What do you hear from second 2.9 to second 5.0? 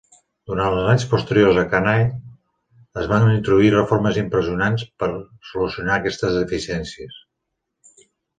es van introduir reformes impressionants